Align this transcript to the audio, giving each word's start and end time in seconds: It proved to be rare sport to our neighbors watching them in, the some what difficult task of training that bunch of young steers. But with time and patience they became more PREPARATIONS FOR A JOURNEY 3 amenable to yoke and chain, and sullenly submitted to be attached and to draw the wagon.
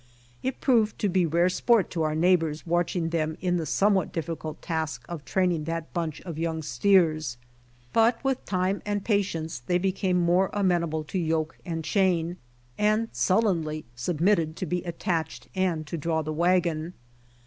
It 0.41 0.61
proved 0.61 0.97
to 0.97 1.09
be 1.09 1.27
rare 1.27 1.47
sport 1.47 1.91
to 1.91 2.01
our 2.01 2.15
neighbors 2.15 2.65
watching 2.65 3.09
them 3.09 3.37
in, 3.39 3.57
the 3.57 3.67
some 3.67 3.93
what 3.93 4.11
difficult 4.11 4.59
task 4.59 5.05
of 5.07 5.23
training 5.25 5.65
that 5.65 5.93
bunch 5.93 6.21
of 6.21 6.39
young 6.39 6.63
steers. 6.63 7.37
But 7.93 8.17
with 8.23 8.43
time 8.47 8.81
and 8.83 9.05
patience 9.05 9.59
they 9.59 9.77
became 9.77 10.17
more 10.17 10.47
PREPARATIONS 10.49 10.55
FOR 10.55 10.57
A 10.57 10.57
JOURNEY 10.57 10.69
3 10.71 10.75
amenable 10.79 11.03
to 11.03 11.19
yoke 11.19 11.57
and 11.67 11.83
chain, 11.83 12.37
and 12.79 13.09
sullenly 13.11 13.85
submitted 13.95 14.55
to 14.55 14.65
be 14.65 14.81
attached 14.85 15.49
and 15.53 15.85
to 15.85 15.99
draw 15.99 16.23
the 16.23 16.33
wagon. 16.33 16.95